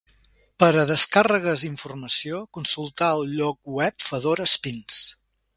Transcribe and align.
Per 0.61 0.69
a 0.83 0.85
descàrregues 0.91 1.65
i 1.67 1.69
informació 1.73 2.41
consultar 2.59 3.13
el 3.19 3.25
lloc 3.37 3.61
web 3.79 4.11
Fedora 4.11 4.53
Spins. 4.59 5.03